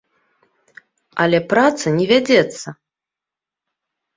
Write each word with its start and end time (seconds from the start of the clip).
Але 1.25 1.39
праца 1.53 1.93
не 1.99 2.05
вядзецца! 2.13 2.67